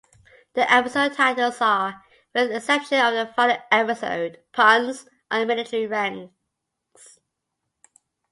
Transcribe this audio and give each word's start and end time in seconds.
The 0.53 0.73
episode 0.73 1.13
titles 1.13 1.61
are, 1.61 2.03
with 2.33 2.49
exception 2.51 2.99
of 3.05 3.13
the 3.13 3.31
final 3.35 3.59
episode, 3.71 4.39
puns 4.51 5.05
on 5.29 5.45
military 5.45 5.85
ranks. 5.85 7.19